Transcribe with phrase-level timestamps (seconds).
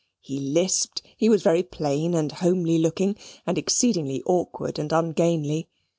[0.19, 5.67] He lisped he was very plain and homely looking: and exceedingly awkward and ungainly.